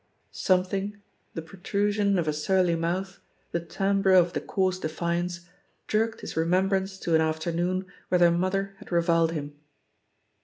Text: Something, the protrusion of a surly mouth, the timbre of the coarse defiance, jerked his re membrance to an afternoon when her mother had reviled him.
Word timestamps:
Something, 0.31 0.99
the 1.35 1.43
protrusion 1.43 2.17
of 2.17 2.27
a 2.27 2.33
surly 2.33 2.73
mouth, 2.73 3.19
the 3.51 3.59
timbre 3.59 4.13
of 4.15 4.33
the 4.33 4.41
coarse 4.41 4.79
defiance, 4.79 5.41
jerked 5.87 6.21
his 6.21 6.35
re 6.35 6.43
membrance 6.47 6.97
to 7.01 7.13
an 7.13 7.21
afternoon 7.21 7.85
when 8.09 8.21
her 8.21 8.31
mother 8.31 8.73
had 8.79 8.91
reviled 8.91 9.33
him. 9.33 9.53